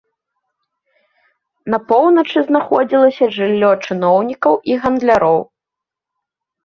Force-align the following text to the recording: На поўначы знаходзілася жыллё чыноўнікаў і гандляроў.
На 1.73 1.79
поўначы 1.91 2.37
знаходзілася 2.49 3.25
жыллё 3.37 3.69
чыноўнікаў 3.85 4.53
і 4.73 4.83
гандляроў. 4.87 5.39